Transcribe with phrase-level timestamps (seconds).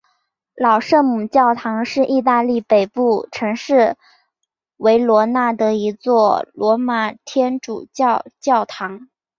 [0.55, 3.97] 老圣母教堂是意大利北部城市
[4.77, 9.09] 维罗纳的一座罗马天主教教堂。